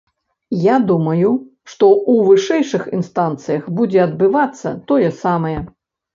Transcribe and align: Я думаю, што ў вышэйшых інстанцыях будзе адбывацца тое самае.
Я 0.61 0.75
думаю, 0.91 1.29
што 1.71 1.89
ў 2.11 2.31
вышэйшых 2.31 2.89
інстанцыях 2.99 3.69
будзе 3.77 4.01
адбывацца 4.09 4.75
тое 4.91 5.07
самае. 5.23 5.55